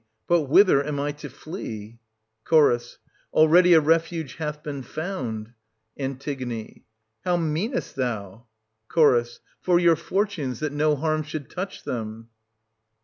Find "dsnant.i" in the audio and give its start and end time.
0.83-1.09